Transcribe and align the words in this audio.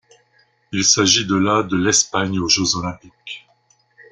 Il 0.71 0.83
s'agit 0.83 1.27
de 1.27 1.35
la 1.35 1.61
de 1.61 1.77
l'Espagne 1.77 2.39
aux 2.39 2.49
Jeux 2.49 2.75
olympiques. 2.75 3.47